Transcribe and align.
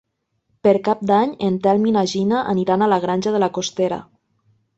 Per 0.67 0.71
Cap 0.87 1.03
d'Any 1.11 1.35
en 1.47 1.59
Telm 1.65 1.85
i 1.89 1.93
na 1.99 2.03
Gina 2.15 2.41
aniran 2.55 2.85
a 2.85 2.89
la 2.95 2.99
Granja 3.05 3.35
de 3.37 3.43
la 3.45 3.53
Costera. 3.61 4.01